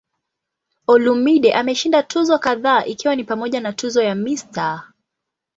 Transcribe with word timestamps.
Olumide 0.93 1.53
ameshinda 1.53 2.03
tuzo 2.03 2.39
kadhaa 2.39 2.85
ikiwa 2.85 3.15
ni 3.15 3.23
pamoja 3.23 3.59
na 3.61 3.73
tuzo 3.73 4.03
ya 4.03 4.15
"Mr. 4.15 4.93